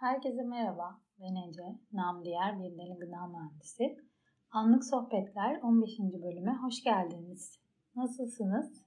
Herkese 0.00 0.42
merhaba. 0.42 1.00
Ben 1.20 1.48
Ece, 1.48 1.78
nam 1.92 2.24
diğer 2.24 2.58
bir 2.58 2.78
deli 2.78 2.98
gıda 2.98 3.26
mühendisi. 3.26 3.96
Anlık 4.50 4.84
Sohbetler 4.84 5.60
15. 5.62 5.98
bölüme 5.98 6.56
hoş 6.62 6.84
geldiniz. 6.84 7.58
Nasılsınız? 7.96 8.84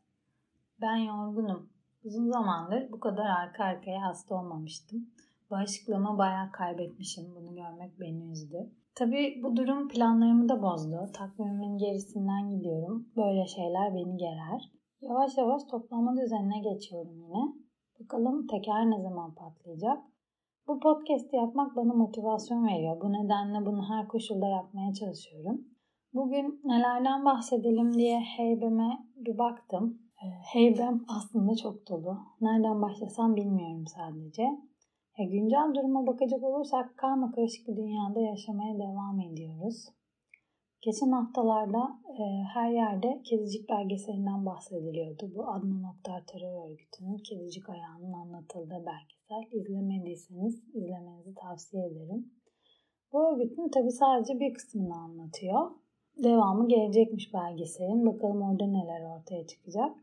Ben 0.82 0.96
yorgunum. 0.96 1.70
Uzun 2.04 2.32
zamandır 2.32 2.92
bu 2.92 3.00
kadar 3.00 3.26
arka 3.26 3.64
arkaya 3.64 4.02
hasta 4.02 4.36
olmamıştım. 4.36 5.10
Bağışıklığımı 5.50 6.18
bayağı 6.18 6.52
kaybetmişim. 6.52 7.36
Bunu 7.36 7.56
görmek 7.56 8.00
beni 8.00 8.32
üzdü. 8.32 8.72
Tabii 8.96 9.40
bu 9.44 9.56
durum 9.56 9.88
planlarımı 9.88 10.50
da 10.50 10.62
bozdu. 10.62 11.10
Takvimimin 11.14 11.78
gerisinden 11.78 12.50
gidiyorum. 12.50 13.08
Böyle 13.16 13.48
şeyler 13.48 13.94
beni 13.94 14.18
gerer. 14.18 14.72
Yavaş 15.02 15.38
yavaş 15.38 15.64
toplanma 15.64 16.18
düzenine 16.18 16.60
geçiyorum 16.60 17.22
yine. 17.22 17.54
Bakalım 18.00 18.48
teker 18.48 18.90
ne 18.90 19.02
zaman 19.02 19.36
patlayacak? 19.36 20.12
Bu 20.72 20.80
podcast'i 20.80 21.36
yapmak 21.36 21.76
bana 21.76 21.94
motivasyon 21.94 22.68
veriyor. 22.68 23.02
Bu 23.02 23.14
nedenle 23.14 23.66
bunu 23.66 23.90
her 23.90 24.08
koşulda 24.08 24.48
yapmaya 24.48 24.94
çalışıyorum. 24.94 25.62
Bugün 26.14 26.62
nelerden 26.64 27.26
bahsedelim 27.26 27.94
diye 27.94 28.20
heybeme 28.20 28.90
bir 29.16 29.38
baktım. 29.38 30.02
Ee, 30.24 30.28
heybem 30.54 31.02
aslında 31.18 31.56
çok 31.56 31.90
dolu. 31.90 32.18
Nereden 32.42 32.82
başlasam 32.82 33.36
bilmiyorum 33.36 33.86
sadece. 33.88 34.44
E, 35.20 35.26
güncel 35.26 35.74
duruma 35.76 36.08
bakacak 36.08 36.44
olursak 36.44 36.98
karma 36.98 37.32
karışık 37.32 37.68
bir 37.68 37.76
dünyada 37.76 38.20
yaşamaya 38.20 38.80
devam 38.80 39.20
ediyoruz. 39.20 39.90
Geçen 40.82 41.12
haftalarda 41.12 42.00
e, 42.20 42.24
her 42.54 42.72
yerde 42.72 43.22
Kedicik 43.24 43.70
belgeselinden 43.70 44.46
bahsediliyordu. 44.46 45.32
Bu 45.36 45.50
Adnan 45.50 45.84
Oktar 45.84 46.26
terör 46.26 46.70
örgütünün 46.70 47.18
Kedicik 47.18 47.70
ayağının 47.70 48.14
anlatıldığı 48.14 48.86
belgesel. 48.86 49.60
İzlemediyseniz 49.60 50.64
izlemenizi 50.74 51.36
tavsiye 51.36 51.88
ederim. 51.88 52.32
Bu 53.14 53.34
örgütün 53.34 53.70
tabi 53.70 53.92
sadece 53.92 54.40
bir 54.40 54.54
kısmını 54.54 54.96
anlatıyor. 54.96 55.72
Devamı 56.24 56.68
gelecekmiş 56.68 57.34
belgeselin. 57.34 58.06
Bakalım 58.06 58.42
orada 58.42 58.68
neler 58.68 59.02
ortaya 59.02 59.48
çıkacak. 59.48 59.96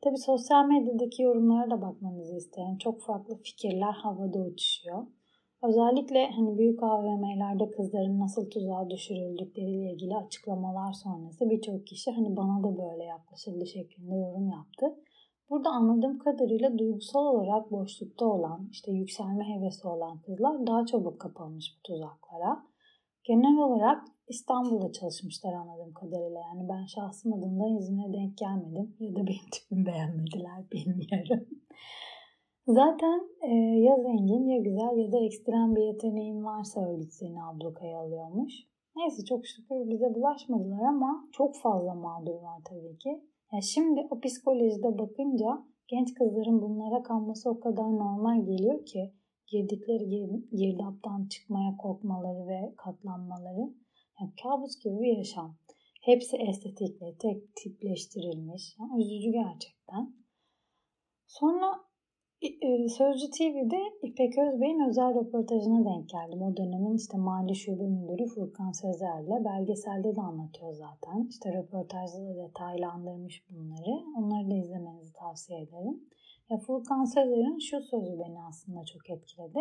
Tabi 0.00 0.16
sosyal 0.18 0.66
medyadaki 0.66 1.22
yorumlara 1.22 1.70
da 1.70 1.82
bakmanızı 1.82 2.36
isterim. 2.36 2.78
Çok 2.78 3.02
farklı 3.02 3.36
fikirler 3.36 3.92
havada 3.92 4.38
uçuşuyor. 4.38 5.06
Özellikle 5.68 6.30
hani 6.30 6.58
büyük 6.58 6.82
AVM'lerde 6.82 7.70
kızların 7.70 8.20
nasıl 8.20 8.50
tuzağa 8.50 8.90
düşürüldükleriyle 8.90 9.92
ilgili 9.92 10.16
açıklamalar 10.16 10.92
sonrası 10.92 11.50
birçok 11.50 11.86
kişi 11.86 12.10
hani 12.10 12.36
bana 12.36 12.62
da 12.62 12.78
böyle 12.78 13.04
yaklaşıldı 13.04 13.66
şeklinde 13.66 14.14
yorum 14.14 14.50
yaptı. 14.50 14.86
Burada 15.50 15.70
anladığım 15.70 16.18
kadarıyla 16.18 16.78
duygusal 16.78 17.26
olarak 17.26 17.72
boşlukta 17.72 18.26
olan, 18.26 18.68
işte 18.72 18.92
yükselme 18.92 19.44
hevesi 19.44 19.88
olan 19.88 20.18
kızlar 20.18 20.66
daha 20.66 20.86
çabuk 20.86 21.20
kapılmış 21.20 21.76
bu 21.78 21.82
tuzaklara. 21.82 22.66
Genel 23.24 23.58
olarak 23.58 24.04
İstanbul'da 24.28 24.92
çalışmışlar 24.92 25.52
anladığım 25.52 25.92
kadarıyla. 25.92 26.40
Yani 26.40 26.68
ben 26.68 26.84
şahsım 26.86 27.32
adında 27.32 27.78
İzmir'e 27.78 28.12
denk 28.12 28.38
gelmedim. 28.38 28.96
Ya 29.00 29.12
da 29.12 29.26
benim 29.26 29.50
tipimi 29.52 29.86
beğenmediler 29.86 30.70
bilmiyorum. 30.72 31.46
Zaten 32.66 33.20
e, 33.42 33.54
ya 33.86 33.96
zengin 33.96 34.48
ya 34.48 34.58
güzel 34.58 34.96
ya 34.96 35.12
da 35.12 35.18
ekstrem 35.18 35.76
bir 35.76 35.82
yeteneğin 35.82 36.44
varsa 36.44 36.88
örgüt 36.90 37.12
seni 37.12 37.44
ablukaya 37.44 37.98
alıyormuş. 37.98 38.52
Neyse 38.96 39.24
çok 39.24 39.46
şükür 39.46 39.90
bize 39.90 40.14
bulaşmadılar 40.14 40.82
ama 40.88 41.28
çok 41.32 41.56
fazla 41.56 41.94
mağdur 41.94 42.34
var 42.34 42.60
tabii 42.64 42.98
ki. 42.98 43.22
Ya 43.52 43.60
şimdi 43.60 44.00
o 44.10 44.20
psikolojide 44.20 44.98
bakınca 44.98 45.64
genç 45.88 46.14
kızların 46.14 46.62
bunlara 46.62 47.02
kanması 47.02 47.50
o 47.50 47.60
kadar 47.60 47.84
normal 47.84 48.44
geliyor 48.44 48.86
ki 48.86 49.12
girdikleri 49.46 50.08
girdaptan 50.52 51.28
çıkmaya 51.28 51.76
korkmaları 51.76 52.48
ve 52.48 52.74
katlanmaları. 52.76 53.74
Yani 54.20 54.32
kabus 54.42 54.78
gibi 54.78 55.00
bir 55.00 55.16
yaşam. 55.16 55.56
Hepsi 56.02 56.36
estetikle 56.36 57.16
tek 57.18 57.56
tipleştirilmiş. 57.56 58.76
Yani 58.80 59.04
üzücü 59.04 59.30
gerçekten. 59.32 60.14
Sonra 61.26 61.83
Sözcü 62.98 63.30
TV'de 63.30 63.80
İpek 64.02 64.38
Özbey'in 64.38 64.88
özel 64.88 65.14
röportajına 65.14 65.84
denk 65.84 66.08
geldim. 66.08 66.42
O 66.42 66.56
dönemin 66.56 66.96
işte 66.96 67.16
mali 67.16 67.54
şube 67.54 67.86
müdürü 67.86 68.26
Furkan 68.26 68.70
Sezer'le 68.70 69.44
belgeselde 69.44 70.16
de 70.16 70.20
anlatıyor 70.20 70.72
zaten. 70.72 71.26
İşte 71.28 71.52
röportajda 71.52 72.18
da 72.28 72.36
detaylandırmış 72.36 73.44
bunları. 73.50 73.94
Onları 74.18 74.50
da 74.50 74.54
izlemenizi 74.54 75.12
tavsiye 75.12 75.60
ederim. 75.60 76.00
Ya 76.50 76.58
Furkan 76.58 77.04
Sezer'in 77.04 77.58
şu 77.58 77.80
sözü 77.80 78.18
beni 78.18 78.42
aslında 78.48 78.84
çok 78.84 79.10
etkiledi. 79.10 79.60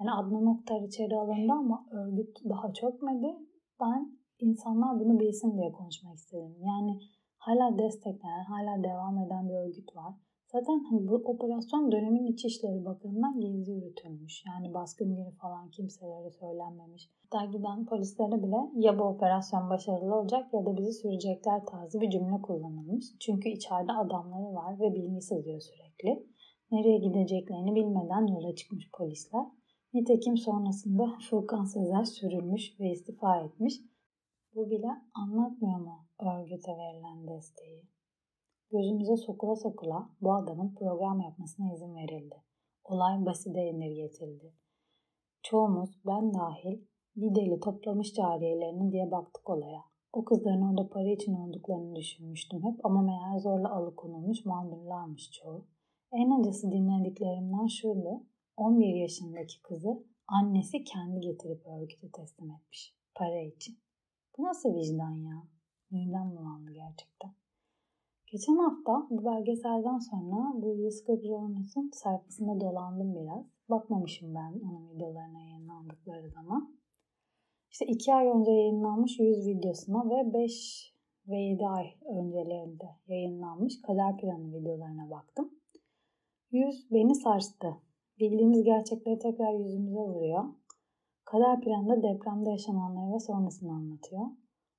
Yani 0.00 0.12
Adnan 0.12 0.46
Oktar 0.46 0.80
içeri 0.80 1.16
alındı 1.16 1.52
ama 1.52 1.86
örgüt 1.92 2.36
daha 2.48 2.72
çökmedi. 2.72 3.36
Ben 3.80 4.18
insanlar 4.38 5.00
bunu 5.00 5.20
bilsin 5.20 5.58
diye 5.58 5.72
konuşmak 5.72 6.16
istedim. 6.16 6.56
Yani 6.60 7.00
hala 7.38 7.78
desteklenen, 7.78 8.44
hala 8.44 8.84
devam 8.84 9.18
eden 9.18 9.48
bir 9.48 9.54
örgüt 9.54 9.96
var 9.96 10.14
Zaten 10.52 10.84
hani 10.90 11.08
bu 11.08 11.14
operasyon 11.14 11.92
dönemin 11.92 12.26
İçişleri 12.26 12.84
Bakanı'ndan 12.84 13.40
gizli 13.40 13.72
yürütülmüş. 13.72 14.44
Yani 14.46 14.74
baskın 14.74 15.16
günü 15.16 15.30
falan 15.30 15.70
kimselere 15.70 16.30
söylenmemiş. 16.30 17.10
Hatta 17.22 17.44
giden 17.44 17.86
polislere 17.86 18.42
bile 18.42 18.60
ya 18.74 18.98
bu 18.98 19.02
operasyon 19.02 19.70
başarılı 19.70 20.14
olacak 20.14 20.54
ya 20.54 20.66
da 20.66 20.76
bizi 20.76 20.92
sürecekler 20.92 21.66
tarzı 21.66 22.00
bir 22.00 22.10
cümle 22.10 22.42
kullanılmış. 22.42 23.04
Çünkü 23.20 23.48
içeride 23.48 23.92
adamları 23.92 24.54
var 24.54 24.80
ve 24.80 24.94
bilgi 24.94 25.20
sızıyor 25.20 25.60
sürekli. 25.60 26.26
Nereye 26.72 26.98
gideceklerini 26.98 27.74
bilmeden 27.74 28.26
yola 28.26 28.54
çıkmış 28.54 28.90
polisler. 28.98 29.46
Nitekim 29.94 30.36
sonrasında 30.36 31.04
Furkan 31.30 31.64
Sezer 31.64 32.04
sürülmüş 32.04 32.80
ve 32.80 32.90
istifa 32.90 33.40
etmiş. 33.40 33.74
Bu 34.54 34.70
bile 34.70 34.90
anlatmıyor 35.14 35.80
mu 35.80 36.06
örgüte 36.20 36.72
verilen 36.72 37.28
desteği? 37.28 37.97
Gözümüze 38.70 39.16
sokula 39.16 39.56
sokula 39.56 40.10
bu 40.20 40.34
adamın 40.34 40.74
program 40.74 41.20
yapmasına 41.20 41.72
izin 41.72 41.96
verildi. 41.96 42.34
Olay 42.84 43.26
basite 43.26 43.70
indirgetildi. 43.70 44.52
Çoğumuz, 45.42 45.90
ben 46.06 46.34
dahil, 46.34 46.80
bir 47.16 47.34
deli 47.34 47.60
toplamış 47.60 48.14
cariyelerini 48.14 48.92
diye 48.92 49.10
baktık 49.10 49.50
olaya. 49.50 49.84
O 50.12 50.24
kızların 50.24 50.62
orada 50.62 50.88
para 50.88 51.08
için 51.08 51.34
olduklarını 51.34 51.96
düşünmüştüm 51.96 52.62
hep 52.62 52.86
ama 52.86 53.02
meğer 53.02 53.38
zorla 53.38 53.72
alıkonulmuş 53.72 54.44
mağdurlarmış 54.44 55.30
çoğu. 55.30 55.66
En 56.12 56.40
acısı 56.40 56.72
dinlediklerimden 56.72 57.66
şuydu. 57.66 58.22
11 58.56 58.94
yaşındaki 58.94 59.62
kızı 59.62 60.04
annesi 60.26 60.84
kendi 60.84 61.20
getirip 61.20 61.66
örgüte 61.66 62.10
teslim 62.10 62.50
etmiş. 62.50 62.96
Para 63.14 63.40
için. 63.40 63.78
Bu 64.38 64.42
nasıl 64.42 64.74
vicdan 64.74 65.14
ya? 65.14 65.42
Midem 65.90 66.36
bulandı 66.36 66.72
gerçekten. 66.72 67.34
Geçen 68.32 68.56
hafta 68.56 69.06
bu 69.10 69.24
belgeselden 69.24 69.98
sonra 69.98 70.62
bu 70.62 70.74
140 70.76 71.24
Journals'ın 71.24 71.90
sayfasında 71.94 72.60
dolandım 72.60 73.14
biraz. 73.14 73.46
Bakmamışım 73.70 74.34
ben 74.34 74.60
onun 74.64 74.90
videolarına 74.90 75.40
yayınlandıkları 75.40 76.30
zaman. 76.30 76.74
İşte 77.70 77.86
2 77.86 78.14
ay 78.14 78.26
önce 78.26 78.50
yayınlanmış 78.50 79.18
100 79.18 79.46
videosuna 79.46 80.10
ve 80.10 80.34
5 80.34 80.94
ve 81.28 81.36
7 81.36 81.66
ay 81.66 81.86
öncelerinde 82.18 82.88
yayınlanmış 83.08 83.82
kader 83.82 84.16
planı 84.16 84.54
videolarına 84.54 85.10
baktım. 85.10 85.50
100 86.50 86.90
beni 86.90 87.14
sarstı. 87.14 87.76
Bildiğimiz 88.20 88.64
gerçekleri 88.64 89.18
tekrar 89.18 89.52
yüzümüze 89.52 90.00
vuruyor. 90.00 90.44
Kader 91.24 91.60
planında 91.60 92.02
depremde 92.02 92.50
yaşananları 92.50 93.14
ve 93.14 93.20
sonrasını 93.20 93.72
anlatıyor. 93.72 94.26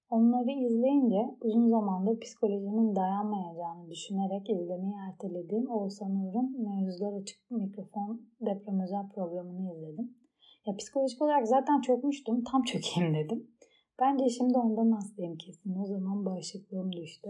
Onları 0.09 0.51
izleyince 0.51 1.37
uzun 1.41 1.69
zamandır 1.69 2.19
psikolojimin 2.19 2.95
dayanmayacağını 2.95 3.89
düşünerek 3.89 4.49
izlemeyi 4.49 4.93
ertelediğim 5.09 5.69
Oğuzhan 5.69 6.15
Uğur'un 6.15 6.67
Mevzular 6.67 7.21
Açık 7.21 7.51
Mikrofon 7.51 8.21
Deprem 8.41 8.79
Özel 8.79 9.09
programını 9.09 9.73
izledim. 9.73 10.17
Ya 10.65 10.75
psikolojik 10.75 11.21
olarak 11.21 11.47
zaten 11.47 11.81
çökmüştüm. 11.81 12.43
Tam 12.43 12.63
çökeyim 12.71 13.13
dedim. 13.13 13.47
Bence 13.99 14.29
şimdi 14.29 14.57
ondan 14.57 14.91
hastayım 14.91 15.37
kesin. 15.37 15.75
O 15.79 15.85
zaman 15.85 16.25
bağışıklığım 16.25 16.91
düştü. 16.91 17.29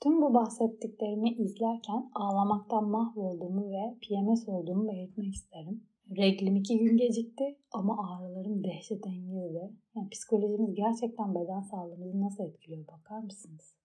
Tüm 0.00 0.22
bu 0.22 0.34
bahsettiklerimi 0.34 1.30
izlerken 1.30 2.10
ağlamaktan 2.14 2.88
mahvolduğumu 2.88 3.70
ve 3.70 3.98
PMS 4.02 4.48
olduğumu 4.48 4.88
belirtmek 4.88 5.34
isterim. 5.34 5.84
Reglim 6.10 6.56
iki 6.56 6.78
gün 6.78 6.96
gecikti 6.96 7.58
ama 7.72 8.08
ağrılarım 8.08 8.64
dehşetengizdi. 8.64 9.72
Yani 9.96 10.08
psikolojimiz 10.10 10.74
gerçekten 10.74 11.34
beden 11.34 11.60
sağlığımızı 11.60 12.20
nasıl 12.20 12.44
etkiliyor 12.44 12.86
bakar 12.88 13.18
mısınız? 13.18 13.76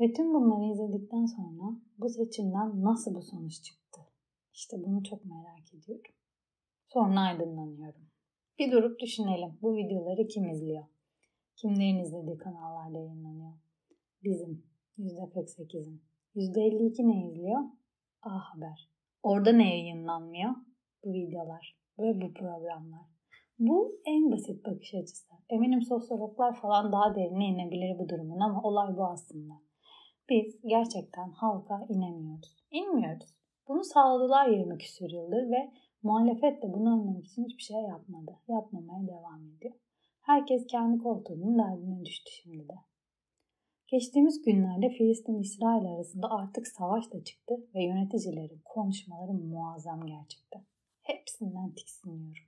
Ve 0.00 0.12
tüm 0.12 0.34
bunları 0.34 0.72
izledikten 0.72 1.26
sonra 1.26 1.76
bu 1.98 2.08
seçimden 2.08 2.82
nasıl 2.82 3.14
bu 3.14 3.22
sonuç 3.22 3.62
çıktı? 3.62 4.00
İşte 4.54 4.76
bunu 4.84 5.04
çok 5.04 5.24
merak 5.24 5.74
ediyorum. 5.74 6.12
Sonra 6.86 7.20
aydınlanıyorum. 7.20 8.02
Bir 8.58 8.72
durup 8.72 9.00
düşünelim. 9.00 9.58
Bu 9.62 9.76
videoları 9.76 10.26
kim 10.26 10.48
izliyor? 10.48 10.84
Kimlerin 11.56 11.98
izlediği 11.98 12.38
kanallarda 12.38 12.98
yayınlanıyor? 12.98 13.52
Bizim 14.24 14.64
%48'in. 14.98 16.02
%52 16.36 17.08
ne 17.08 17.26
izliyor? 17.26 17.60
A 18.22 18.30
Haber. 18.30 18.90
Orada 19.22 19.52
ne 19.52 19.68
yayınlanmıyor? 19.68 20.50
Bu 21.04 21.12
videolar 21.12 21.76
ve 21.98 22.20
bu 22.20 22.34
programlar. 22.34 23.06
Bu 23.58 24.00
en 24.06 24.32
basit 24.32 24.66
bakış 24.66 24.94
açısı. 24.94 25.32
Eminim 25.50 25.82
sosyologlar 25.82 26.54
falan 26.54 26.92
daha 26.92 27.14
derine 27.14 27.44
inebilir 27.44 27.98
bu 27.98 28.08
durumun 28.08 28.40
ama 28.40 28.62
olay 28.62 28.96
bu 28.96 29.04
aslında. 29.04 29.54
Biz 30.28 30.60
gerçekten 30.64 31.30
halka 31.30 31.86
inemiyoruz. 31.88 32.56
İnmiyoruz. 32.70 33.34
Bunu 33.68 33.84
sağladılar 33.84 34.48
20 34.48 34.78
küsur 34.78 35.10
yıldır 35.10 35.50
ve 35.50 35.72
muhalefet 36.02 36.62
de 36.62 36.72
bunu 36.72 37.00
önlemek 37.00 37.26
için 37.26 37.44
hiçbir 37.44 37.62
şey 37.62 37.82
yapmadı. 37.82 38.38
Yapmamaya 38.48 39.06
devam 39.06 39.46
ediyor. 39.56 39.74
Herkes 40.22 40.66
kendi 40.66 41.02
koltuğunun 41.02 41.58
derdine 41.58 42.04
düştü 42.04 42.30
şimdi 42.32 42.68
de. 42.68 42.74
Geçtiğimiz 43.88 44.42
günlerde 44.42 44.88
Filistin-İsrail 44.88 45.86
arasında 45.86 46.30
artık 46.30 46.66
savaş 46.66 47.12
da 47.12 47.24
çıktı 47.24 47.54
ve 47.74 47.84
yöneticilerin 47.84 48.60
konuşmaları 48.64 49.32
muazzam 49.32 50.06
gerçekten. 50.06 50.62
Hepsinden 51.02 51.70
tiksiniyorum. 51.70 52.44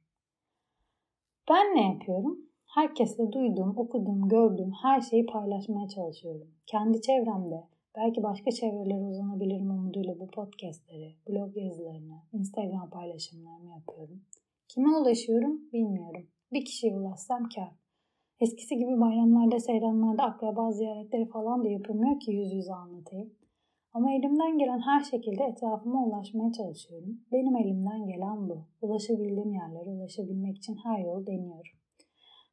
Ben 1.50 1.76
ne 1.76 1.82
yapıyorum? 1.92 2.38
Herkesle 2.66 3.32
duyduğum, 3.32 3.78
okuduğum, 3.78 4.28
gördüğüm 4.28 4.72
her 4.82 5.00
şeyi 5.00 5.26
paylaşmaya 5.26 5.88
çalışıyorum. 5.88 6.48
Kendi 6.66 7.00
çevremde, 7.02 7.64
belki 7.96 8.22
başka 8.22 8.50
çevrelere 8.50 9.04
uzanabilirim 9.04 9.70
umuduyla 9.70 10.20
bu 10.20 10.26
podcastleri, 10.26 11.14
blog 11.28 11.56
yazılarını, 11.56 12.22
Instagram 12.32 12.90
paylaşımlarımı 12.90 13.70
yapıyorum. 13.70 14.22
Kime 14.68 14.96
ulaşıyorum 14.96 15.72
bilmiyorum. 15.72 16.26
Bir 16.52 16.64
kişiye 16.64 16.96
ulaşsam 16.96 17.48
kar. 17.54 17.70
Eskisi 18.40 18.76
gibi 18.76 19.00
bayramlarda, 19.00 19.60
seyranlarda, 19.60 20.22
akraba 20.22 20.72
ziyaretleri 20.72 21.28
falan 21.28 21.64
da 21.64 21.68
yapılmıyor 21.68 22.20
ki 22.20 22.32
yüz 22.32 22.52
yüze 22.52 22.74
anlatayım. 22.74 23.34
Ama 23.94 24.12
elimden 24.12 24.58
gelen 24.58 24.80
her 24.80 25.00
şekilde 25.00 25.44
etrafıma 25.44 26.04
ulaşmaya 26.04 26.52
çalışıyorum. 26.52 27.20
Benim 27.32 27.56
elimden 27.56 28.06
gelen 28.06 28.48
bu. 28.48 28.64
Ulaşabildiğim 28.82 29.52
yerlere 29.52 29.90
ulaşabilmek 29.90 30.56
için 30.56 30.76
her 30.84 30.98
yolu 30.98 31.26
deniyorum. 31.26 31.72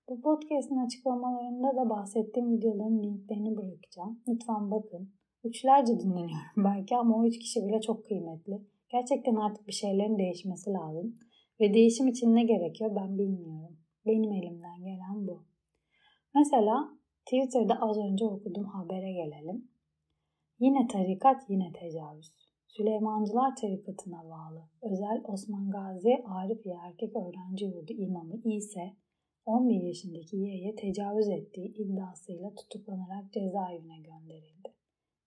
Bu 0.10 0.22
podcast'in 0.22 0.78
açıklamalarında 0.78 1.76
da 1.76 1.90
bahsettiğim 1.90 2.52
videoların 2.52 3.04
linklerini 3.04 3.58
bırakacağım. 3.58 4.20
Lütfen 4.28 4.72
bakın. 4.72 5.10
Üçlerce 5.44 6.00
dinleniyorum 6.00 6.58
belki 6.58 6.96
ama 6.98 7.18
o 7.18 7.26
üç 7.26 7.40
kişi 7.40 7.68
bile 7.68 7.82
çok 7.82 8.06
kıymetli. 8.06 8.62
Gerçekten 8.90 9.36
artık 9.36 9.68
bir 9.68 9.74
şeylerin 9.74 10.18
değişmesi 10.18 10.70
lazım. 10.70 11.20
Ve 11.60 11.74
değişim 11.74 12.08
için 12.08 12.36
ne 12.36 12.44
gerekiyor 12.44 12.96
ben 12.96 13.18
bilmiyorum. 13.18 13.78
Benim 14.06 14.32
elimden 14.32 14.84
gelen 14.84 15.28
bu. 15.28 15.44
Mesela 16.36 16.90
Twitter'da 17.26 17.82
az 17.82 17.98
önce 17.98 18.26
okuduğum 18.26 18.66
habere 18.66 19.12
gelelim. 19.12 19.71
Yine 20.62 20.88
tarikat 20.88 21.50
yine 21.50 21.72
tecavüz. 21.74 22.34
Süleymancılar 22.68 23.56
tarikatına 23.56 24.24
bağlı 24.30 24.64
özel 24.82 25.22
Osman 25.24 25.70
Gazi 25.70 26.24
Arifiye 26.26 26.76
Erkek 26.76 27.16
Öğrenci 27.16 27.66
Yurdu 27.66 27.94
imamı 27.94 28.36
ise 28.44 28.94
11 29.46 29.82
yaşındaki 29.82 30.38
yeğe 30.38 30.76
tecavüz 30.76 31.30
ettiği 31.30 31.74
iddiasıyla 31.74 32.56
tutuklanarak 32.56 33.34
cezaevine 33.34 34.00
gönderildi. 34.00 34.70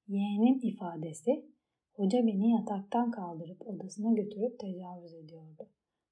Yeğenin 0.08 0.60
ifadesi, 0.62 1.46
hoca 1.92 2.26
beni 2.26 2.50
yataktan 2.50 3.10
kaldırıp 3.10 3.68
odasına 3.68 4.12
götürüp 4.12 4.58
tecavüz 4.58 5.14
ediyordu. 5.14 5.68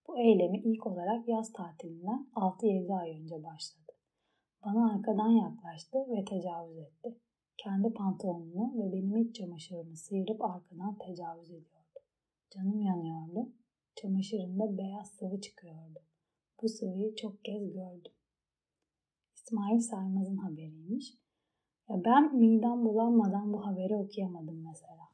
Bu 0.06 0.19
eylemi 0.19 0.58
ilk 0.58 0.86
olarak 0.86 1.28
yaz 1.28 1.52
tatilinden 1.52 2.26
6-7 2.34 2.94
ay 2.94 3.10
önce 3.10 3.44
başladı. 3.44 3.92
Bana 4.64 4.94
arkadan 4.94 5.30
yaklaştı 5.30 5.98
ve 5.98 6.24
tecavüz 6.24 6.78
etti. 6.78 7.19
Kendi 7.56 7.94
pantolonunu 7.94 8.72
ve 8.75 8.93
benim 8.93 9.16
iç 9.16 9.37
çamaşırımı 9.37 9.96
sıyırıp 9.96 10.44
arkadan 10.44 10.99
tecavüz 10.99 11.50
ediyordu. 11.50 12.00
Canım 12.50 12.81
yanıyordu. 12.81 13.49
Çamaşırında 13.94 14.78
beyaz 14.78 15.08
sıvı 15.08 15.40
çıkıyordu. 15.40 16.00
Bu 16.62 16.69
sıvıyı 16.69 17.14
çok 17.14 17.44
kez 17.44 17.72
gördüm. 17.72 18.12
İsmail 19.34 19.81
Saymaz'ın 19.81 20.37
haberiymiş. 20.37 21.14
Ya 21.88 22.04
ben 22.04 22.37
midem 22.37 22.84
bulanmadan 22.84 23.52
bu 23.52 23.66
haberi 23.66 23.94
okuyamadım 23.96 24.62
mesela. 24.64 25.08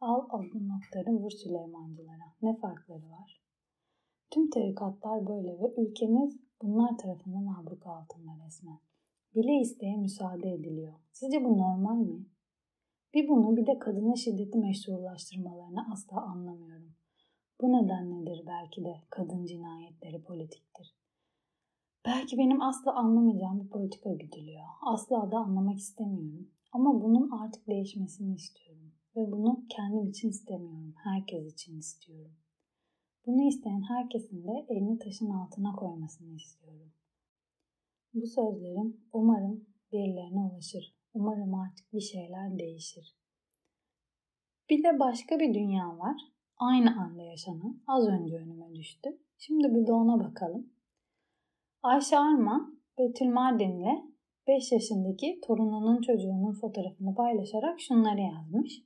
Al 0.00 0.26
adlı 0.30 0.68
noktaları 0.68 1.16
vur 1.16 1.30
Süleymancılara. 1.30 2.32
Ne 2.42 2.56
farkları 2.56 3.10
var? 3.10 3.42
Tüm 4.30 4.50
tarikatlar 4.50 5.26
böyle 5.26 5.58
ve 5.58 5.74
ülkemiz 5.76 6.36
bunlar 6.62 6.98
tarafından 6.98 7.46
abluka 7.46 7.90
altında 7.90 8.46
resmen. 8.46 8.78
Bile 9.34 9.60
isteye 9.60 9.96
müsaade 9.96 10.52
ediliyor. 10.52 10.94
Sizce 11.12 11.44
bu 11.44 11.58
normal 11.58 11.96
mi? 11.96 12.26
Bir 13.14 13.28
bunu 13.28 13.56
bir 13.56 13.66
de 13.66 13.78
kadına 13.78 14.16
şiddeti 14.16 14.58
meşrulaştırmalarını 14.58 15.92
asla 15.92 16.20
anlamıyorum. 16.22 16.94
Bu 17.60 17.72
nedenledir 17.72 18.46
belki 18.46 18.84
de 18.84 18.94
kadın 19.10 19.46
cinayetleri 19.46 20.22
politiktir. 20.22 20.94
Belki 22.06 22.38
benim 22.38 22.62
asla 22.62 22.94
anlamayacağım 22.94 23.60
bir 23.60 23.68
politika 23.68 24.10
güdülüyor. 24.12 24.64
Asla 24.82 25.32
da 25.32 25.38
anlamak 25.38 25.78
istemiyorum. 25.78 26.50
Ama 26.72 27.02
bunun 27.02 27.30
artık 27.30 27.66
değişmesini 27.66 28.34
istiyorum. 28.34 28.92
Ve 29.16 29.32
bunu 29.32 29.64
kendim 29.68 30.10
için 30.10 30.28
istemiyorum. 30.28 30.94
Herkes 31.04 31.52
için 31.52 31.78
istiyorum. 31.78 32.32
Bunu 33.26 33.42
isteyen 33.42 33.82
herkesin 33.82 34.44
de 34.44 34.66
elini 34.68 34.98
taşın 34.98 35.30
altına 35.30 35.72
koymasını 35.72 36.34
istiyorum. 36.34 36.92
Bu 38.14 38.26
sözlerim 38.26 39.00
umarım 39.12 39.66
birilerine 39.92 40.40
ulaşır. 40.40 40.94
Umarım 41.14 41.54
artık 41.54 41.92
bir 41.92 42.00
şeyler 42.00 42.58
değişir. 42.58 43.16
Bir 44.70 44.84
de 44.84 44.98
başka 44.98 45.40
bir 45.40 45.54
dünya 45.54 45.98
var. 45.98 46.16
Aynı 46.56 47.00
anda 47.02 47.22
yaşanan. 47.22 47.82
Az 47.86 48.08
önce 48.08 48.36
önüme 48.36 48.74
düştü. 48.74 49.18
Şimdi 49.38 49.74
bir 49.74 49.86
de 49.86 49.92
ona 49.92 50.20
bakalım. 50.20 50.72
Ayşe 51.82 52.18
Arman, 52.18 52.80
Betül 52.98 53.26
Mardin'le 53.26 54.14
5 54.46 54.72
yaşındaki 54.72 55.40
torununun 55.46 56.00
çocuğunun 56.00 56.52
fotoğrafını 56.52 57.14
paylaşarak 57.14 57.80
şunları 57.80 58.20
yazmış. 58.20 58.82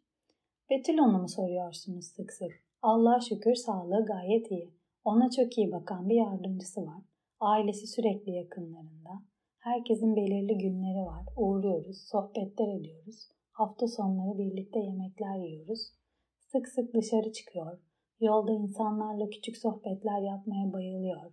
Betül 0.70 0.98
onu 0.98 1.18
mu 1.18 1.28
soruyorsunuz 1.28 2.04
sık 2.04 2.32
sık? 2.32 2.52
Allah'a 2.82 3.20
şükür 3.20 3.54
sağlığı 3.54 4.06
gayet 4.06 4.50
iyi. 4.50 4.70
Ona 5.04 5.30
çok 5.30 5.58
iyi 5.58 5.72
bakan 5.72 6.08
bir 6.08 6.14
yardımcısı 6.14 6.86
var. 6.86 7.07
Ailesi 7.40 7.86
sürekli 7.86 8.32
yakınlarında. 8.32 9.22
Herkesin 9.58 10.16
belirli 10.16 10.58
günleri 10.58 11.06
var. 11.06 11.24
Uğruyoruz, 11.36 12.08
sohbetler 12.10 12.68
ediyoruz. 12.80 13.28
Hafta 13.52 13.86
sonları 13.86 14.38
birlikte 14.38 14.78
yemekler 14.78 15.38
yiyoruz. 15.38 15.92
Sık 16.38 16.68
sık 16.68 16.94
dışarı 16.94 17.32
çıkıyor. 17.32 17.78
Yolda 18.20 18.52
insanlarla 18.52 19.30
küçük 19.30 19.56
sohbetler 19.56 20.20
yapmaya 20.20 20.72
bayılıyor. 20.72 21.32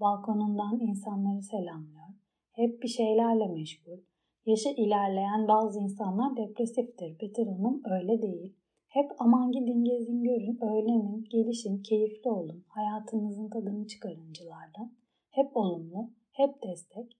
Balkonundan 0.00 0.80
insanları 0.80 1.42
selamlıyor. 1.42 2.08
Hep 2.52 2.82
bir 2.82 2.88
şeylerle 2.88 3.46
meşgul. 3.46 3.98
Yaşı 4.46 4.68
ilerleyen 4.68 5.48
bazı 5.48 5.80
insanlar 5.80 6.36
depresiftir. 6.36 7.18
Peter 7.18 7.46
Hanım 7.46 7.82
öyle 7.90 8.22
değil. 8.22 8.56
Hep 8.88 9.10
aman 9.18 9.52
gidin 9.52 9.84
gezin 9.84 10.22
görün, 10.24 10.58
öğlenin, 10.62 11.24
gelişin, 11.30 11.82
keyifli 11.82 12.30
olun, 12.30 12.64
hayatınızın 12.68 13.48
tadını 13.48 13.86
çıkarıncılardan. 13.86 14.92
Hep 15.36 15.56
olumlu, 15.56 16.10
hep 16.32 16.62
destek, 16.62 17.18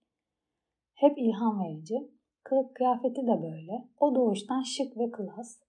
hep 0.93 1.17
ilham 1.17 1.63
verici. 1.63 2.11
Kılık 2.43 2.75
kıyafeti 2.75 3.27
de 3.27 3.41
böyle. 3.41 3.87
O 3.99 4.15
doğuştan 4.15 4.61
şık 4.61 4.97
ve 4.97 5.11
klas. 5.11 5.59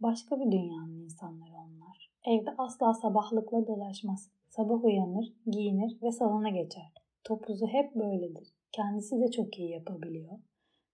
Başka 0.00 0.40
bir 0.40 0.52
dünyanın 0.52 1.00
insanları 1.04 1.52
onlar. 1.54 2.10
Evde 2.24 2.50
asla 2.58 2.94
sabahlıkla 2.94 3.66
dolaşmaz. 3.66 4.30
Sabah 4.48 4.84
uyanır, 4.84 5.32
giyinir 5.46 6.02
ve 6.02 6.12
salona 6.12 6.50
geçer. 6.50 6.92
Topuzu 7.24 7.66
hep 7.66 7.94
böyledir. 7.94 8.48
Kendisi 8.72 9.20
de 9.20 9.30
çok 9.30 9.58
iyi 9.58 9.70
yapabiliyor. 9.70 10.38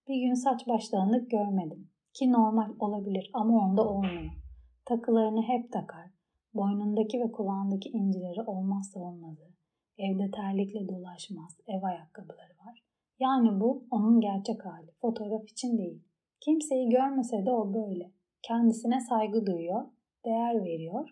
Bir 0.09 0.21
gün 0.21 0.35
saç 0.35 0.69
baş 0.69 0.92
dağınık 0.92 1.30
görmedim. 1.30 1.88
Ki 2.14 2.33
normal 2.33 2.71
olabilir 2.78 3.30
ama 3.35 3.59
onda 3.59 3.88
olmuyor. 3.88 4.33
Takılarını 4.85 5.42
hep 5.42 5.73
takar. 5.73 6.11
Boynundaki 6.54 7.21
ve 7.21 7.33
kulağındaki 7.33 7.88
incileri 7.88 8.42
olmazsa 8.42 9.00
olmazı. 9.00 9.50
Evde 10.07 10.30
terlikle 10.30 10.88
dolaşmaz. 10.88 11.52
Ev 11.66 11.83
ayakkabıları 11.83 12.54
var. 12.66 12.85
Yani 13.19 13.61
bu 13.61 13.87
onun 13.90 14.21
gerçek 14.21 14.64
hali. 14.64 14.90
Fotoğraf 15.00 15.49
için 15.49 15.78
değil. 15.78 16.02
Kimseyi 16.40 16.88
görmese 16.88 17.47
de 17.47 17.50
o 17.50 17.75
böyle. 17.75 18.11
Kendisine 18.42 19.00
saygı 19.00 19.47
duyuyor, 19.47 19.85
değer 20.25 20.64
veriyor. 20.64 21.09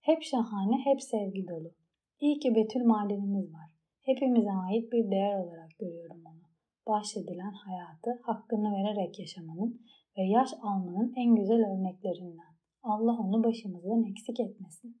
Hep 0.00 0.22
şahane, 0.22 0.76
hep 0.84 1.02
sevgi 1.02 1.48
dolu. 1.48 1.74
İyi 2.20 2.38
ki 2.38 2.54
Betül 2.54 2.84
madenimiz 2.84 3.54
var. 3.54 3.70
Hepimize 4.02 4.52
ait 4.52 4.92
bir 4.92 5.10
değer 5.10 5.38
olarak 5.38 5.70
görüyorum 5.78 6.22
onu. 6.26 6.42
Bahşedilen 6.86 7.52
hayatı 7.52 8.20
hakkını 8.22 8.72
vererek 8.72 9.18
yaşamanın 9.18 9.80
ve 10.18 10.22
yaş 10.22 10.50
almanın 10.62 11.14
en 11.16 11.34
güzel 11.34 11.62
örneklerinden. 11.72 12.54
Allah 12.82 13.18
onu 13.18 13.44
başımızdan 13.44 14.04
eksik 14.10 14.40
etmesin. 14.40 15.00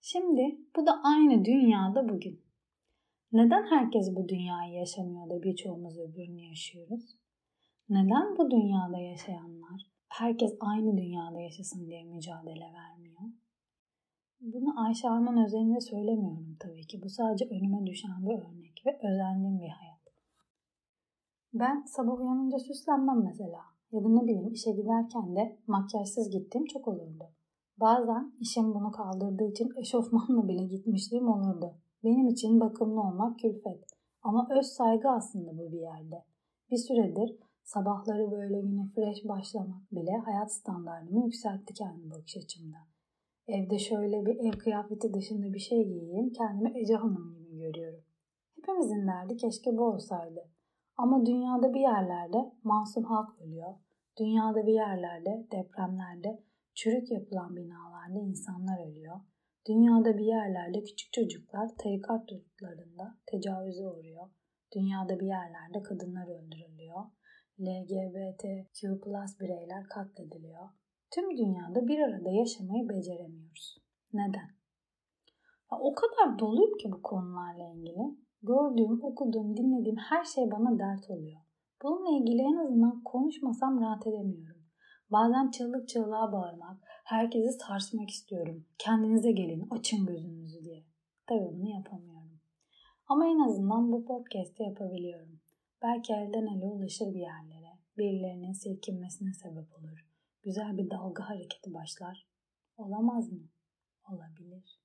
Şimdi 0.00 0.58
bu 0.76 0.86
da 0.86 1.00
aynı 1.04 1.44
dünyada 1.44 2.08
bugün. 2.08 2.40
Neden 3.32 3.62
herkes 3.70 4.16
bu 4.16 4.28
dünyayı 4.28 4.72
yaşamıyor 4.72 5.30
da 5.30 5.42
birçoğumuz 5.42 5.98
öbürünü 5.98 6.40
yaşıyoruz? 6.40 7.16
Neden 7.88 8.38
bu 8.38 8.50
dünyada 8.50 8.98
yaşayanlar 8.98 9.90
herkes 10.08 10.56
aynı 10.60 10.96
dünyada 10.96 11.40
yaşasın 11.40 11.86
diye 11.86 12.04
mücadele 12.04 12.72
vermiyor? 12.74 13.20
Bunu 14.40 14.80
Ayşe 14.86 15.08
Arman 15.08 15.44
özelinde 15.44 15.80
söylemiyorum 15.80 16.56
tabii 16.60 16.86
ki. 16.86 17.02
Bu 17.02 17.08
sadece 17.08 17.44
önüme 17.44 17.86
düşen 17.86 18.28
bir 18.28 18.34
örnek 18.34 18.82
ve 18.86 18.98
özendiğim 19.08 19.60
bir 19.60 19.68
hayat. 19.68 20.00
Ben 21.54 21.82
sabah 21.86 22.20
uyanınca 22.20 22.58
süslenmem 22.58 23.22
mesela. 23.24 23.60
Ya 23.92 24.04
da 24.04 24.08
ne 24.08 24.22
bileyim 24.22 24.52
işe 24.52 24.70
giderken 24.70 25.36
de 25.36 25.58
makyajsız 25.66 26.30
gittiğim 26.30 26.66
çok 26.66 26.88
olurdu. 26.88 27.24
Bazen 27.80 28.32
işim 28.40 28.74
bunu 28.74 28.92
kaldırdığı 28.92 29.44
için 29.44 29.72
eşofmanla 29.76 30.48
bile 30.48 30.64
gitmişliğim 30.64 31.28
olurdu. 31.28 31.74
Benim 32.04 32.28
için 32.28 32.60
bakımlı 32.60 33.00
olmak 33.00 33.38
külfet. 33.38 33.84
Ama 34.22 34.48
öz 34.58 34.66
saygı 34.66 35.10
aslında 35.10 35.58
bu 35.58 35.72
bir 35.72 35.80
yerde. 35.80 36.24
Bir 36.70 36.76
süredir 36.76 37.36
sabahları 37.62 38.30
böyle 38.30 38.60
güne 38.60 38.86
fresh 38.94 39.28
başlamak 39.28 39.92
bile 39.92 40.16
hayat 40.24 40.52
standartımı 40.52 41.24
yükseltti 41.24 41.74
kendi 41.74 42.10
bakış 42.10 42.36
açımda. 42.36 42.76
Evde 43.48 43.78
şöyle 43.78 44.26
bir 44.26 44.36
ev 44.36 44.58
kıyafeti 44.58 45.14
dışında 45.14 45.52
bir 45.52 45.58
şey 45.58 45.84
giyeyim 45.84 46.32
kendimi 46.32 46.80
Ece 46.80 46.94
Hanım 46.94 47.34
gibi 47.34 47.58
görüyorum. 47.58 48.04
Hepimizin 48.56 49.06
derdi 49.06 49.36
keşke 49.36 49.76
bu 49.76 49.82
olsaydı. 49.84 50.48
Ama 50.96 51.26
dünyada 51.26 51.74
bir 51.74 51.80
yerlerde 51.80 52.52
masum 52.64 53.04
halk 53.04 53.40
ölüyor. 53.40 53.74
Dünyada 54.18 54.66
bir 54.66 54.72
yerlerde 54.72 55.46
depremlerde 55.52 56.42
çürük 56.80 57.10
yapılan 57.10 57.56
binalarda 57.56 58.18
insanlar 58.18 58.86
ölüyor. 58.86 59.20
Dünyada 59.68 60.18
bir 60.18 60.24
yerlerde 60.24 60.84
küçük 60.84 61.12
çocuklar 61.12 61.68
tarikat 61.78 62.32
yurtlarında 62.32 63.18
tecavüze 63.26 63.86
uğruyor. 63.86 64.30
Dünyada 64.74 65.20
bir 65.20 65.26
yerlerde 65.26 65.82
kadınlar 65.82 66.26
öldürülüyor. 66.26 67.00
LGBTQ 67.60 69.02
bireyler 69.40 69.84
katlediliyor. 69.88 70.68
Tüm 71.10 71.36
dünyada 71.36 71.88
bir 71.88 71.98
arada 71.98 72.30
yaşamayı 72.30 72.88
beceremiyoruz. 72.88 73.78
Neden? 74.12 74.50
Ya 75.72 75.78
o 75.80 75.94
kadar 75.94 76.38
doluyum 76.38 76.76
ki 76.76 76.92
bu 76.92 77.02
konularla 77.02 77.68
ilgili. 77.74 78.18
Gördüğüm, 78.42 79.04
okuduğum, 79.04 79.56
dinlediğim 79.56 79.96
her 79.96 80.24
şey 80.24 80.50
bana 80.50 80.78
dert 80.78 81.10
oluyor. 81.10 81.40
Bununla 81.82 82.18
ilgili 82.18 82.42
en 82.42 82.56
azından 82.56 83.02
konuşmasam 83.04 83.80
rahat 83.80 84.06
edemiyorum. 84.06 84.59
Bazen 85.12 85.50
çığlık 85.50 85.88
çığlığa 85.88 86.32
bağırmak, 86.32 86.78
herkesi 87.04 87.58
sarsmak 87.58 88.10
istiyorum. 88.10 88.66
Kendinize 88.78 89.32
gelin, 89.32 89.68
açın 89.70 90.06
gözünüzü 90.06 90.64
diye. 90.64 90.84
Tabii 91.26 91.58
bunu 91.58 91.68
yapamıyorum. 91.68 92.40
Ama 93.06 93.26
en 93.26 93.38
azından 93.38 93.92
bu 93.92 94.04
podcast'i 94.04 94.62
yapabiliyorum. 94.62 95.40
Belki 95.82 96.12
elden 96.12 96.46
ele 96.46 96.66
ulaşır 96.66 97.14
bir 97.14 97.20
yerlere, 97.20 97.78
birilerinin 97.98 98.52
silkinmesine 98.52 99.32
sebep 99.32 99.78
olur. 99.78 100.06
Güzel 100.42 100.78
bir 100.78 100.90
dalga 100.90 101.28
hareketi 101.28 101.74
başlar. 101.74 102.26
Olamaz 102.76 103.32
mı? 103.32 103.48
Olabilir. 104.08 104.80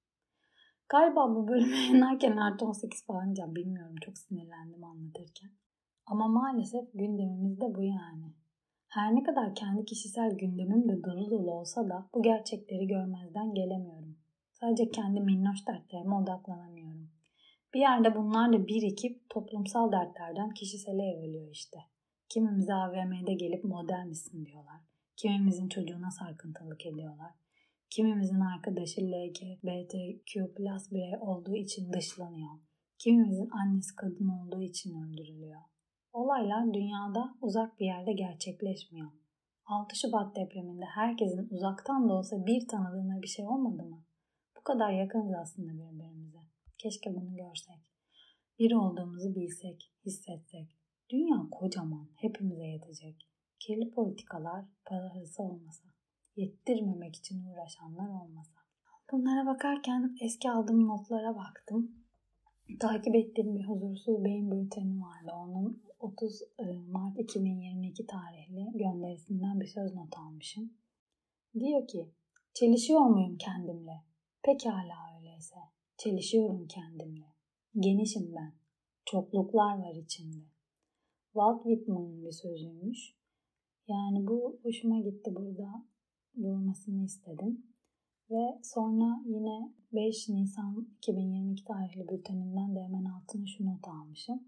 Galiba 0.89 1.35
bu 1.35 1.47
bölümü 1.47 1.75
yayınlarken 1.75 2.37
artı 2.37 2.65
18 2.65 3.05
falan 3.05 3.25
diyeceğim. 3.25 3.55
Bilmiyorum 3.55 3.95
çok 4.01 4.17
sinirlendim 4.17 4.83
anlatırken. 4.83 5.51
Ama 6.05 6.27
maalesef 6.27 6.93
gündemimiz 6.93 7.61
de 7.61 7.75
bu 7.75 7.83
yani. 7.83 8.33
Her 8.95 9.15
ne 9.15 9.23
kadar 9.23 9.55
kendi 9.55 9.85
kişisel 9.85 10.31
gündemim 10.37 10.89
de 10.89 11.03
dolu 11.03 11.31
dolu 11.31 11.51
olsa 11.51 11.89
da 11.89 12.09
bu 12.13 12.21
gerçekleri 12.23 12.87
görmezden 12.87 13.53
gelemiyorum. 13.53 14.17
Sadece 14.51 14.91
kendi 14.91 15.19
minnoş 15.19 15.67
dertlerime 15.67 16.15
odaklanamıyorum. 16.15 17.09
Bir 17.73 17.79
yerde 17.79 18.15
bunlar 18.15 18.53
da 18.53 18.67
birikip 18.67 19.29
toplumsal 19.29 19.91
dertlerden 19.91 20.49
kişisele 20.49 21.03
evriliyor 21.03 21.51
işte. 21.51 21.77
Kimimize 22.29 22.73
AVM'de 22.73 23.33
gelip 23.33 23.63
model 23.63 24.05
misin 24.07 24.45
diyorlar. 24.45 24.81
Kimimizin 25.15 25.69
çocuğuna 25.69 26.11
sarkıntılık 26.11 26.85
ediyorlar. 26.85 27.31
Kimimizin 27.89 28.39
arkadaşı 28.39 29.01
LGBTQ 29.01 30.53
plus 30.55 30.91
birey 30.91 31.17
olduğu 31.19 31.55
için 31.55 31.93
dışlanıyor. 31.93 32.59
Kimimizin 32.97 33.49
annesi 33.49 33.95
kadın 33.95 34.27
olduğu 34.27 34.61
için 34.61 35.03
öldürülüyor. 35.03 35.61
Olaylar 36.15 36.73
dünyada 36.73 37.35
uzak 37.41 37.79
bir 37.79 37.85
yerde 37.85 38.13
gerçekleşmiyor. 38.13 39.11
6 39.65 39.95
Şubat 39.95 40.35
depreminde 40.35 40.85
herkesin 40.85 41.47
uzaktan 41.51 42.09
da 42.09 42.13
olsa 42.13 42.45
bir 42.45 42.67
tanıdığına 42.67 43.21
bir 43.21 43.27
şey 43.27 43.45
olmadı 43.47 43.83
mı? 43.83 44.03
Bu 44.57 44.63
kadar 44.63 44.91
yakınız 44.91 45.33
aslında 45.41 45.73
birbirimize. 45.73 46.37
Keşke 46.77 47.15
bunu 47.15 47.35
görsek. 47.35 47.81
Bir 48.59 48.71
olduğumuzu 48.71 49.35
bilsek, 49.35 49.91
hissetsek. 50.05 50.77
Dünya 51.09 51.47
kocaman, 51.51 52.09
hepimize 52.15 52.65
yetecek. 52.65 53.29
Kirli 53.59 53.91
politikalar, 53.91 54.65
para 54.85 55.13
olmasa. 55.37 55.87
Yettirmemek 56.35 57.15
için 57.15 57.45
uğraşanlar 57.45 58.09
olmasa. 58.09 58.59
Bunlara 59.11 59.45
bakarken 59.45 60.15
eski 60.21 60.51
aldığım 60.51 60.87
notlara 60.87 61.35
baktım. 61.35 62.04
Takip 62.79 63.15
ettiğim 63.15 63.55
bir 63.55 63.63
huzursuz 63.63 64.23
beyin 64.23 64.51
bülteni 64.51 65.01
vardı. 65.01 65.31
Onun 65.33 65.83
30 65.99 66.41
e, 66.59 66.63
Mart 66.87 67.19
2022 67.19 68.07
tarihli 68.07 68.71
gönderisinden 68.73 69.59
bir 69.59 69.67
söz 69.67 69.95
not 69.95 70.17
almışım. 70.17 70.73
Diyor 71.59 71.87
ki, 71.87 72.09
çelişiyor 72.53 73.05
muyum 73.05 73.37
kendimle? 73.37 74.03
Pekala 74.43 75.17
öyleyse. 75.17 75.55
Çelişiyorum 75.97 76.67
kendimle. 76.67 77.25
Genişim 77.79 78.35
ben. 78.35 78.53
Çokluklar 79.05 79.77
var 79.79 79.95
içimde. 79.95 80.45
Walt 81.33 81.63
Whitman'ın 81.63 82.25
bir 82.25 82.31
sözüymüş. 82.31 83.15
Yani 83.87 84.27
bu 84.27 84.59
hoşuma 84.63 84.99
gitti 84.99 85.35
burada 85.35 85.85
bulmasını 86.35 87.03
istedim. 87.03 87.65
Ve 88.29 88.59
sonra 88.63 89.23
yine 89.25 89.44
5 89.95 90.29
Nisan 90.29 90.87
2022 90.97 91.63
tarihli 91.65 92.07
bülteninden 92.09 92.75
de 92.75 92.79
hemen 92.79 93.05
altına 93.05 93.45
şu 93.45 93.65
not 93.65 93.87
almışım. 93.87 94.43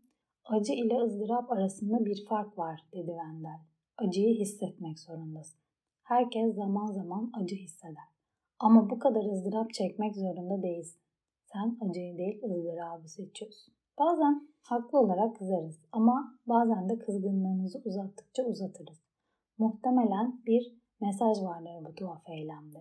Acı 0.46 0.74
ile 0.74 0.98
ızdırap 1.01 1.51
arasında 1.51 2.06
bir 2.06 2.25
fark 2.25 2.58
var 2.58 2.82
dedi 2.94 3.08
Wendell. 3.08 3.60
Acıyı 3.98 4.36
hissetmek 4.39 5.00
zorundasın. 5.00 5.60
Herkes 6.04 6.56
zaman 6.56 6.86
zaman 6.86 7.32
acı 7.34 7.56
hisseder. 7.56 8.10
Ama 8.60 8.89
bu 8.89 9.00
kadar 9.00 9.24
ızdırap 9.24 9.74
çekmek 9.74 10.16
zorunda 10.16 10.63
değilsin. 10.63 11.01
Sen 11.46 11.77
acıyı 11.82 12.18
değil 12.18 12.44
ızdırabı 12.44 13.08
seçiyorsun. 13.08 13.74
Bazen 14.00 14.48
haklı 14.62 15.00
olarak 15.00 15.36
kızarız 15.36 15.80
ama 15.92 16.39
bazen 16.48 16.89
de 16.89 17.00
kızgınlığımızı 17.00 17.82
uzattıkça 17.86 18.44
uzatırız. 18.44 19.01
Muhtemelen 19.58 20.42
bir 20.46 20.77
mesaj 21.01 21.42
vardır 21.42 21.86
bu 21.86 21.96
tuhaf 21.96 22.30
eylemde. 22.30 22.80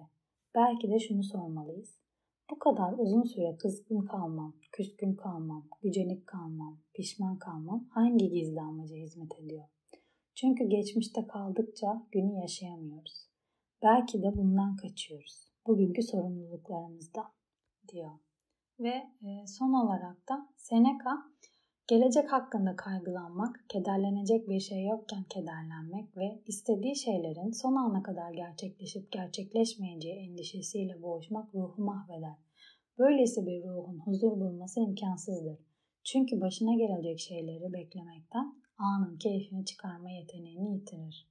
Belki 0.54 0.90
de 0.90 0.98
şunu 0.98 1.22
sormalıyız. 1.22 2.05
Bu 2.50 2.58
kadar 2.58 2.94
uzun 2.98 3.22
süre 3.22 3.56
kızgın 3.56 4.00
kalmam, 4.00 4.56
küskün 4.72 5.14
kalmam, 5.16 5.68
gücenik 5.82 6.26
kalmam, 6.26 6.78
pişman 6.94 7.38
kalmam 7.38 7.86
hangi 7.90 8.30
gizli 8.30 8.60
amaca 8.60 8.96
hizmet 8.96 9.40
ediyor? 9.40 9.64
Çünkü 10.34 10.64
geçmişte 10.64 11.26
kaldıkça 11.26 12.06
günü 12.12 12.40
yaşayamıyoruz. 12.40 13.28
Belki 13.82 14.22
de 14.22 14.36
bundan 14.36 14.76
kaçıyoruz. 14.76 15.52
Bugünkü 15.66 16.02
sorumluluklarımızda 16.02 17.22
diyor. 17.88 18.12
Ve 18.80 18.94
e, 19.22 19.46
son 19.46 19.72
olarak 19.72 20.28
da 20.28 20.48
Seneca 20.56 21.10
gelecek 21.88 22.32
hakkında 22.32 22.76
kaygılanmak, 22.76 23.64
kederlenecek 23.68 24.48
bir 24.48 24.60
şey 24.60 24.84
yokken 24.84 25.24
kederlenmek 25.24 26.16
ve 26.16 26.42
istediği 26.46 26.96
şeylerin 26.96 27.50
son 27.50 27.76
ana 27.76 28.02
kadar 28.02 28.32
gerçekleşip 28.32 29.12
gerçekleşmeyeceği 29.12 30.16
endişesiyle 30.16 31.02
boğuşmak 31.02 31.54
ruhu 31.54 31.82
mahveder. 31.82 32.36
Böylesi 32.98 33.46
bir 33.46 33.64
ruhun 33.64 33.98
huzur 33.98 34.40
bulması 34.40 34.80
imkansızdır. 34.80 35.58
Çünkü 36.04 36.40
başına 36.40 36.74
gelecek 36.74 37.20
şeyleri 37.20 37.72
beklemekten 37.72 38.54
anın 38.78 39.18
keyfini 39.18 39.64
çıkarma 39.64 40.10
yeteneğini 40.10 40.74
yitirir. 40.74 41.28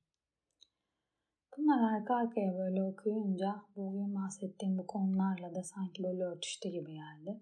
Bunlar 1.57 1.93
arka 1.93 2.15
arkaya 2.15 2.57
böyle 2.57 2.83
okuyunca 2.83 3.55
bugün 3.75 4.15
bahsettiğim 4.15 4.77
bu 4.77 4.87
konularla 4.87 5.55
da 5.55 5.63
sanki 5.63 6.03
böyle 6.03 6.23
örtüştü 6.23 6.69
gibi 6.69 6.93
geldi. 6.93 7.41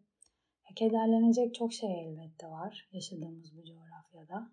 Kederlenecek 0.75 1.55
çok 1.55 1.73
şey 1.73 2.01
elbette 2.01 2.47
var 2.47 2.89
yaşadığımız 2.91 3.57
bu 3.57 3.63
coğrafyada. 3.65 4.51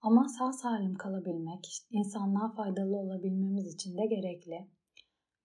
Ama 0.00 0.28
sağ 0.28 0.52
salim 0.52 0.94
kalabilmek, 0.94 1.68
insanlığa 1.90 2.52
faydalı 2.52 2.96
olabilmemiz 2.96 3.74
için 3.74 3.98
de 3.98 4.06
gerekli. 4.06 4.68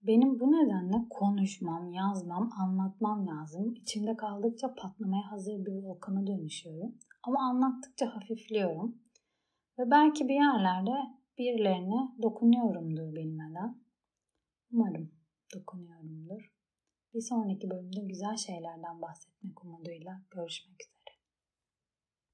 Benim 0.01 0.39
bu 0.39 0.51
nedenle 0.51 1.09
konuşmam, 1.09 1.93
yazmam, 1.93 2.49
anlatmam 2.61 3.27
lazım. 3.27 3.73
İçimde 3.73 4.17
kaldıkça 4.17 4.75
patlamaya 4.75 5.31
hazır 5.31 5.65
bir 5.65 5.71
volkana 5.71 6.27
dönüşüyorum. 6.27 6.95
Ama 7.23 7.39
anlattıkça 7.39 8.15
hafifliyorum. 8.15 8.97
Ve 9.79 9.91
belki 9.91 10.27
bir 10.27 10.33
yerlerde 10.33 10.91
birilerine 11.37 12.15
dokunuyorumdur 12.21 13.15
bilmeden. 13.15 13.77
Umarım 14.71 15.11
dokunuyorumdur. 15.55 16.54
Bir 17.15 17.21
sonraki 17.21 17.69
bölümde 17.69 17.99
güzel 18.01 18.37
şeylerden 18.37 19.01
bahsetmek 19.01 19.65
umuduyla 19.65 20.21
görüşmek 20.31 20.81
üzere. 20.83 20.94